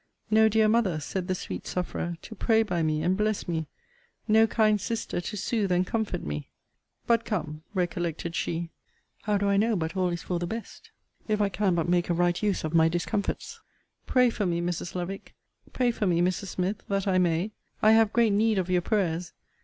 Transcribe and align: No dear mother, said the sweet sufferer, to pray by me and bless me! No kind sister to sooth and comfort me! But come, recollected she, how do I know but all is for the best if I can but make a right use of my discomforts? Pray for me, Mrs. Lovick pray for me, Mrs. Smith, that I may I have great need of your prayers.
No 0.31 0.49
dear 0.49 0.67
mother, 0.67 0.99
said 0.99 1.27
the 1.27 1.35
sweet 1.35 1.67
sufferer, 1.67 2.17
to 2.23 2.33
pray 2.33 2.63
by 2.63 2.81
me 2.81 3.03
and 3.03 3.15
bless 3.15 3.47
me! 3.47 3.67
No 4.27 4.47
kind 4.47 4.81
sister 4.81 5.21
to 5.21 5.37
sooth 5.37 5.69
and 5.69 5.85
comfort 5.85 6.23
me! 6.23 6.49
But 7.05 7.23
come, 7.23 7.61
recollected 7.75 8.35
she, 8.35 8.71
how 9.25 9.37
do 9.37 9.47
I 9.47 9.57
know 9.57 9.75
but 9.75 9.95
all 9.95 10.09
is 10.09 10.23
for 10.23 10.39
the 10.39 10.47
best 10.47 10.89
if 11.27 11.39
I 11.39 11.49
can 11.49 11.75
but 11.75 11.87
make 11.87 12.09
a 12.09 12.15
right 12.15 12.41
use 12.41 12.63
of 12.63 12.73
my 12.73 12.89
discomforts? 12.89 13.59
Pray 14.07 14.31
for 14.31 14.47
me, 14.47 14.59
Mrs. 14.59 14.95
Lovick 14.95 15.35
pray 15.71 15.91
for 15.91 16.07
me, 16.07 16.19
Mrs. 16.19 16.47
Smith, 16.47 16.81
that 16.87 17.05
I 17.07 17.19
may 17.19 17.51
I 17.83 17.91
have 17.91 18.11
great 18.11 18.31
need 18.33 18.57
of 18.57 18.71
your 18.71 18.81
prayers. 18.81 19.33